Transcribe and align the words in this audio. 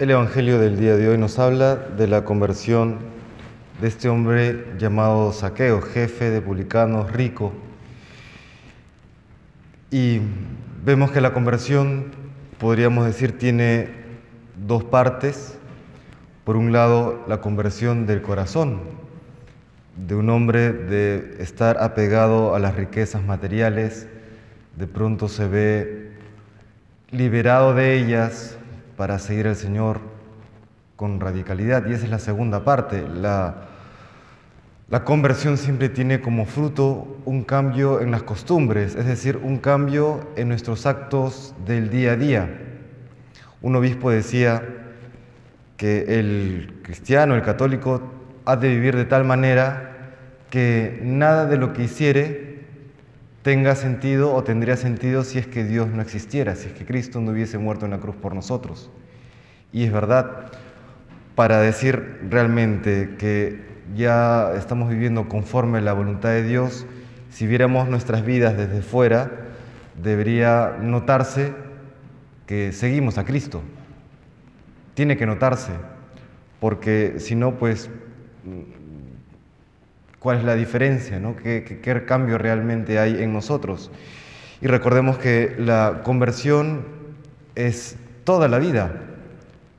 El 0.00 0.10
Evangelio 0.10 0.58
del 0.58 0.76
día 0.76 0.96
de 0.96 1.08
hoy 1.08 1.18
nos 1.18 1.38
habla 1.38 1.76
de 1.76 2.08
la 2.08 2.24
conversión 2.24 2.98
de 3.80 3.86
este 3.86 4.08
hombre 4.08 4.72
llamado 4.76 5.32
Saqueo, 5.32 5.80
jefe 5.80 6.30
de 6.30 6.40
publicanos, 6.40 7.12
rico. 7.12 7.52
Y 9.92 10.18
vemos 10.84 11.12
que 11.12 11.20
la 11.20 11.32
conversión, 11.32 12.06
podríamos 12.58 13.06
decir, 13.06 13.38
tiene 13.38 13.88
dos 14.66 14.82
partes. 14.82 15.58
Por 16.42 16.56
un 16.56 16.72
lado, 16.72 17.24
la 17.28 17.40
conversión 17.40 18.04
del 18.04 18.20
corazón, 18.20 18.80
de 20.08 20.16
un 20.16 20.28
hombre 20.28 20.72
de 20.72 21.36
estar 21.38 21.78
apegado 21.80 22.56
a 22.56 22.58
las 22.58 22.74
riquezas 22.74 23.22
materiales, 23.22 24.08
de 24.74 24.88
pronto 24.88 25.28
se 25.28 25.46
ve 25.46 26.10
liberado 27.12 27.74
de 27.74 27.96
ellas, 27.96 28.58
para 28.96 29.18
seguir 29.18 29.46
al 29.46 29.56
Señor 29.56 30.00
con 30.96 31.20
radicalidad. 31.20 31.86
Y 31.86 31.92
esa 31.92 32.04
es 32.04 32.10
la 32.10 32.18
segunda 32.18 32.64
parte. 32.64 33.06
La, 33.08 33.54
la 34.88 35.04
conversión 35.04 35.56
siempre 35.56 35.88
tiene 35.88 36.20
como 36.20 36.46
fruto 36.46 37.18
un 37.24 37.42
cambio 37.42 38.00
en 38.00 38.10
las 38.10 38.22
costumbres, 38.22 38.94
es 38.94 39.06
decir, 39.06 39.38
un 39.42 39.58
cambio 39.58 40.28
en 40.36 40.48
nuestros 40.48 40.86
actos 40.86 41.54
del 41.66 41.90
día 41.90 42.12
a 42.12 42.16
día. 42.16 42.60
Un 43.62 43.76
obispo 43.76 44.10
decía 44.10 44.62
que 45.76 46.18
el 46.18 46.80
cristiano, 46.82 47.34
el 47.34 47.42
católico, 47.42 48.02
ha 48.44 48.56
de 48.56 48.68
vivir 48.68 48.94
de 48.94 49.06
tal 49.06 49.24
manera 49.24 49.90
que 50.50 51.00
nada 51.02 51.46
de 51.46 51.56
lo 51.56 51.72
que 51.72 51.84
hiciere 51.84 52.53
tenga 53.44 53.74
sentido 53.76 54.32
o 54.32 54.42
tendría 54.42 54.74
sentido 54.78 55.22
si 55.22 55.38
es 55.38 55.46
que 55.46 55.64
Dios 55.64 55.88
no 55.90 56.00
existiera, 56.00 56.56
si 56.56 56.68
es 56.68 56.72
que 56.72 56.86
Cristo 56.86 57.20
no 57.20 57.32
hubiese 57.32 57.58
muerto 57.58 57.84
en 57.84 57.90
la 57.90 57.98
cruz 57.98 58.16
por 58.16 58.34
nosotros. 58.34 58.90
Y 59.70 59.84
es 59.84 59.92
verdad, 59.92 60.50
para 61.34 61.60
decir 61.60 62.20
realmente 62.30 63.16
que 63.18 63.60
ya 63.94 64.54
estamos 64.56 64.88
viviendo 64.88 65.28
conforme 65.28 65.76
a 65.76 65.80
la 65.82 65.92
voluntad 65.92 66.30
de 66.30 66.42
Dios, 66.42 66.86
si 67.28 67.46
viéramos 67.46 67.86
nuestras 67.86 68.24
vidas 68.24 68.56
desde 68.56 68.80
fuera, 68.80 69.30
debería 70.02 70.78
notarse 70.80 71.52
que 72.46 72.72
seguimos 72.72 73.18
a 73.18 73.26
Cristo. 73.26 73.62
Tiene 74.94 75.18
que 75.18 75.26
notarse, 75.26 75.72
porque 76.60 77.16
si 77.18 77.34
no, 77.34 77.58
pues 77.58 77.90
cuál 80.24 80.38
es 80.38 80.44
la 80.44 80.54
diferencia, 80.54 81.20
¿no? 81.20 81.36
¿Qué, 81.36 82.02
cambio 82.06 82.38
realmente 82.38 82.98
hay 82.98 83.22
en 83.22 83.34
nosotros. 83.34 83.90
Y 84.62 84.66
recordemos 84.68 85.18
que 85.18 85.54
la 85.58 86.00
conversión 86.02 86.86
es 87.56 87.96
toda 88.24 88.48
la 88.48 88.58
vida. 88.58 89.02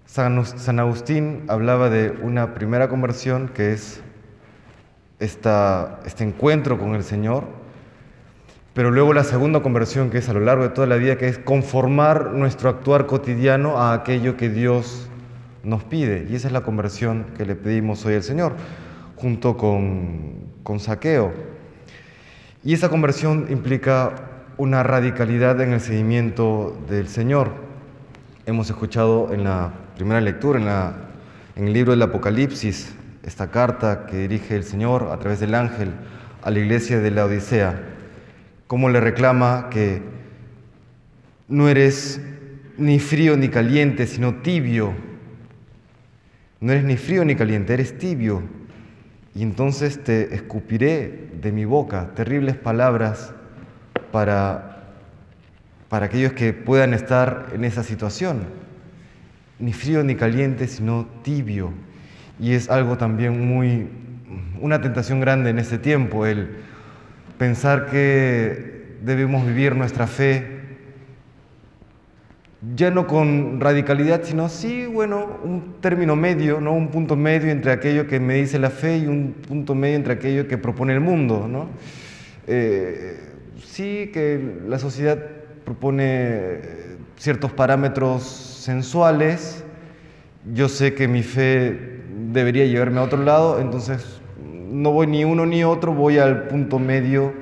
San 0.05 0.79
Agustín 0.79 1.45
hablaba 1.47 1.89
de 1.89 2.11
una 2.21 2.53
primera 2.53 2.89
conversión 2.89 3.47
que 3.47 3.73
es 3.73 4.01
esta, 5.17 5.99
este 6.05 6.23
encuentro 6.23 6.77
con 6.77 6.93
el 6.93 7.03
Señor, 7.03 7.45
pero 8.75 8.91
luego 8.91 9.13
la 9.13 9.23
segunda 9.23 9.63
conversión 9.63 10.11
que 10.11 10.19
es 10.19 10.29
a 10.29 10.33
lo 10.33 10.41
largo 10.41 10.61
de 10.61 10.69
toda 10.69 10.85
la 10.85 10.97
vida, 10.97 11.17
que 11.17 11.27
es 11.27 11.39
conformar 11.39 12.33
nuestro 12.33 12.69
actuar 12.69 13.07
cotidiano 13.07 13.79
a 13.79 13.93
aquello 13.93 14.37
que 14.37 14.49
Dios 14.49 15.09
nos 15.63 15.83
pide. 15.83 16.27
Y 16.29 16.35
esa 16.35 16.49
es 16.49 16.53
la 16.53 16.61
conversión 16.61 17.25
que 17.35 17.47
le 17.47 17.55
pedimos 17.55 18.05
hoy 18.05 18.13
al 18.13 18.21
Señor 18.21 18.53
junto 19.15 19.57
con, 19.57 20.79
saqueo. 20.79 21.33
Y 22.63 22.73
esa 22.73 22.89
conversión 22.89 23.47
implica 23.49 24.15
una 24.57 24.83
radicalidad 24.83 25.61
en 25.61 25.73
el 25.73 25.81
seguimiento 25.81 26.77
del 26.89 27.07
Señor. 27.07 27.51
Hemos 28.45 28.69
escuchado 28.69 29.33
en 29.33 29.43
la 29.43 29.71
primera 29.95 30.21
lectura, 30.21 30.59
en, 30.59 30.65
la, 30.65 30.95
en 31.55 31.67
el 31.67 31.73
libro 31.73 31.91
del 31.91 32.01
Apocalipsis, 32.01 32.93
esta 33.23 33.49
carta 33.51 34.05
que 34.05 34.17
dirige 34.17 34.55
el 34.55 34.63
Señor 34.63 35.09
a 35.11 35.17
través 35.17 35.39
del 35.39 35.55
ángel 35.55 35.91
a 36.43 36.51
la 36.51 36.59
iglesia 36.59 36.99
de 36.99 37.11
la 37.11 37.25
Odisea, 37.25 37.81
cómo 38.67 38.89
le 38.89 38.99
reclama 38.99 39.69
que 39.71 40.01
no 41.47 41.67
eres 41.69 42.21
ni 42.77 42.99
frío 42.99 43.37
ni 43.37 43.49
caliente, 43.49 44.05
sino 44.05 44.35
tibio. 44.35 44.93
No 46.59 46.71
eres 46.71 46.83
ni 46.83 46.97
frío 46.97 47.25
ni 47.25 47.35
caliente, 47.35 47.73
eres 47.73 47.97
tibio 47.97 48.43
y 49.35 49.43
entonces 49.43 50.01
te 50.01 50.33
escupiré 50.33 51.27
de 51.41 51.51
mi 51.51 51.65
boca 51.65 52.11
terribles 52.15 52.55
palabras 52.55 53.33
para, 54.13 54.85
para 55.89 56.05
aquellos 56.05 56.31
que 56.31 56.53
puedan 56.53 56.93
estar 56.93 57.47
en 57.53 57.65
esa 57.65 57.83
situación. 57.83 58.45
Ni 59.59 59.73
frío 59.73 60.03
ni 60.03 60.15
caliente, 60.15 60.67
sino 60.67 61.05
tibio. 61.21 61.73
Y 62.39 62.53
es 62.53 62.69
algo 62.69 62.97
también 62.97 63.45
muy, 63.45 63.89
una 64.61 64.81
tentación 64.81 65.19
grande 65.19 65.49
en 65.49 65.59
este 65.59 65.77
tiempo, 65.79 66.25
el 66.25 66.55
pensar 67.37 67.87
que 67.87 68.95
debemos 69.03 69.45
vivir 69.45 69.75
nuestra 69.75 70.07
fe 70.07 70.54
ya 72.73 72.89
no 72.89 73.05
con 73.05 73.59
radicalidad, 73.59 74.23
sino 74.23 74.49
sí, 74.49 74.85
bueno, 74.85 75.39
un 75.43 75.75
término 75.81 76.15
medio, 76.15 76.59
¿no? 76.59 76.73
un 76.73 76.87
punto 76.87 77.15
medio 77.15 77.51
entre 77.51 77.71
aquello 77.71 78.07
que 78.07 78.19
me 78.19 78.35
dice 78.35 78.57
la 78.57 78.69
fe 78.69 78.97
y 78.99 79.07
un 79.07 79.35
punto 79.47 79.75
medio 79.75 79.95
entre 79.97 80.13
aquello 80.13 80.47
que 80.47 80.57
propone 80.57 80.93
el 80.93 81.01
mundo. 81.01 81.47
¿no? 81.47 81.67
Eh, 82.47 83.19
sí 83.63 84.09
que 84.13 84.59
la 84.67 84.79
sociedad 84.79 85.19
propone 85.63 86.59
ciertos 87.17 87.51
parámetros 87.51 88.23
sensuales, 88.23 89.63
yo 90.53 90.69
sé 90.69 90.93
que 90.93 91.07
mi 91.07 91.23
fe 91.23 92.01
debería 92.31 92.65
llevarme 92.65 92.99
a 92.99 93.03
otro 93.03 93.23
lado, 93.23 93.59
entonces 93.59 94.21
no 94.69 94.91
voy 94.91 95.07
ni 95.07 95.23
uno 95.23 95.45
ni 95.45 95.63
otro, 95.63 95.93
voy 95.93 96.17
al 96.17 96.47
punto 96.47 96.79
medio 96.79 97.33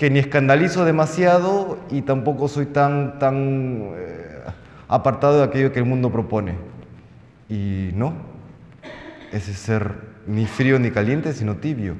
que 0.00 0.08
ni 0.08 0.18
escandalizo 0.18 0.86
demasiado 0.86 1.78
y 1.90 2.00
tampoco 2.00 2.48
soy 2.48 2.64
tan, 2.64 3.18
tan 3.18 3.92
eh, 3.98 4.40
apartado 4.88 5.36
de 5.36 5.44
aquello 5.44 5.72
que 5.72 5.78
el 5.78 5.84
mundo 5.84 6.10
propone. 6.10 6.54
Y 7.50 7.90
no, 7.92 8.14
ese 9.30 9.52
ser 9.52 9.96
ni 10.26 10.46
frío 10.46 10.78
ni 10.78 10.90
caliente, 10.90 11.34
sino 11.34 11.56
tibio. 11.56 11.96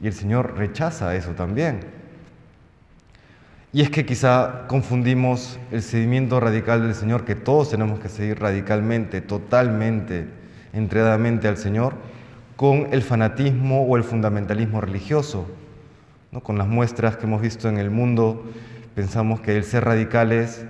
Y 0.00 0.06
el 0.06 0.12
Señor 0.12 0.58
rechaza 0.58 1.16
eso 1.16 1.32
también. 1.32 1.80
Y 3.72 3.82
es 3.82 3.90
que 3.90 4.06
quizá 4.06 4.68
confundimos 4.68 5.58
el 5.72 5.82
seguimiento 5.82 6.38
radical 6.38 6.82
del 6.82 6.94
Señor, 6.94 7.24
que 7.24 7.34
todos 7.34 7.68
tenemos 7.68 7.98
que 7.98 8.08
seguir 8.08 8.38
radicalmente, 8.38 9.22
totalmente, 9.22 10.28
entregadamente 10.72 11.48
al 11.48 11.56
Señor, 11.56 11.94
con 12.54 12.86
el 12.92 13.02
fanatismo 13.02 13.86
o 13.86 13.96
el 13.96 14.04
fundamentalismo 14.04 14.80
religioso. 14.80 15.48
¿No? 16.32 16.40
Con 16.40 16.58
las 16.58 16.68
muestras 16.68 17.16
que 17.16 17.26
hemos 17.26 17.42
visto 17.42 17.68
en 17.68 17.78
el 17.78 17.90
mundo, 17.90 18.44
pensamos 18.94 19.40
que 19.40 19.56
el 19.56 19.64
ser 19.64 19.84
radicales 19.84 20.64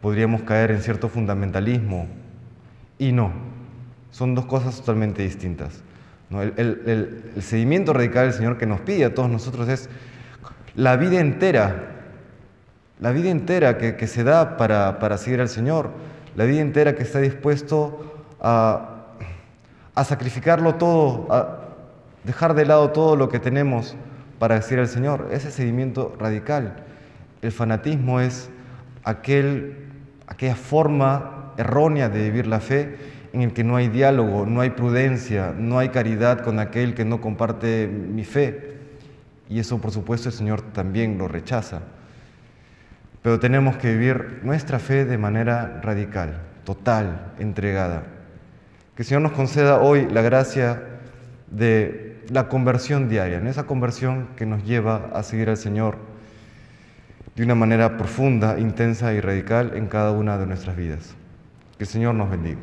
podríamos 0.00 0.42
caer 0.42 0.70
en 0.70 0.82
cierto 0.82 1.08
fundamentalismo. 1.08 2.06
Y 2.98 3.12
no, 3.12 3.32
son 4.10 4.34
dos 4.34 4.46
cosas 4.46 4.76
totalmente 4.76 5.22
distintas. 5.22 5.82
El, 6.30 7.32
seguimiento 7.40 7.92
radical 7.92 8.26
del 8.26 8.32
Señor 8.34 8.58
que 8.58 8.66
nos 8.66 8.80
pide 8.80 9.04
a 9.04 9.14
todos 9.14 9.30
nosotros 9.30 9.68
es 9.68 9.88
la 10.74 10.96
vida 10.96 11.20
entera, 11.20 11.90
la 13.00 13.12
vida 13.12 13.30
entera 13.30 13.78
que, 13.78 14.06
se 14.06 14.24
da 14.24 14.56
para, 14.56 14.98
para, 14.98 15.18
seguir 15.18 15.40
al 15.40 15.48
Señor, 15.48 15.90
la 16.34 16.44
vida 16.44 16.60
entera 16.60 16.94
que 16.94 17.02
está 17.02 17.20
dispuesto 17.20 18.24
a, 18.40 19.06
a 19.94 20.04
sacrificarlo 20.04 20.74
todo, 20.74 21.26
a 21.30 21.60
dejar 22.24 22.54
de 22.54 22.66
lado 22.66 22.90
todo 22.90 23.16
lo 23.16 23.28
que 23.28 23.38
tenemos 23.38 23.96
para 24.38 24.60
seguir 24.62 24.80
al 24.80 24.88
Señor. 24.88 25.28
Ese 25.32 25.50
seguimiento 25.50 26.14
radical. 26.18 26.76
El 27.42 27.52
fanatismo 27.52 28.20
es 28.20 28.50
aquel 29.04 29.84
aquella 30.26 30.56
forma 30.56 31.52
errónea 31.56 32.08
de 32.08 32.22
vivir 32.22 32.46
la 32.46 32.60
fe 32.60 32.96
en 33.32 33.42
el 33.42 33.52
que 33.52 33.64
no 33.64 33.76
hay 33.76 33.88
diálogo, 33.88 34.46
no 34.46 34.60
hay 34.60 34.70
prudencia, 34.70 35.54
no 35.56 35.78
hay 35.78 35.88
caridad 35.88 36.40
con 36.40 36.58
aquel 36.58 36.94
que 36.94 37.04
no 37.04 37.20
comparte 37.20 37.88
mi 37.88 38.24
fe. 38.24 38.74
Y 39.48 39.58
eso, 39.58 39.80
por 39.80 39.90
supuesto, 39.90 40.28
el 40.28 40.34
Señor 40.34 40.62
también 40.72 41.18
lo 41.18 41.26
rechaza. 41.26 41.80
Pero 43.22 43.40
tenemos 43.40 43.76
que 43.76 43.92
vivir 43.92 44.40
nuestra 44.42 44.78
fe 44.78 45.04
de 45.04 45.18
manera 45.18 45.80
radical, 45.82 46.42
total, 46.64 47.32
entregada. 47.38 48.04
Que 48.94 49.02
el 49.02 49.06
Señor 49.06 49.22
nos 49.22 49.32
conceda 49.32 49.80
hoy 49.80 50.06
la 50.08 50.22
gracia 50.22 50.82
de 51.50 52.13
la 52.30 52.48
conversión 52.48 53.08
diaria, 53.08 53.38
en 53.38 53.46
esa 53.46 53.64
conversión 53.64 54.28
que 54.36 54.46
nos 54.46 54.64
lleva 54.64 55.10
a 55.12 55.22
seguir 55.22 55.48
al 55.48 55.56
Señor 55.56 55.98
de 57.36 57.42
una 57.42 57.54
manera 57.54 57.96
profunda, 57.96 58.58
intensa 58.58 59.12
y 59.12 59.20
radical 59.20 59.72
en 59.74 59.86
cada 59.86 60.12
una 60.12 60.38
de 60.38 60.46
nuestras 60.46 60.76
vidas. 60.76 61.14
Que 61.78 61.84
el 61.84 61.88
Señor 61.88 62.14
nos 62.14 62.30
bendiga. 62.30 62.60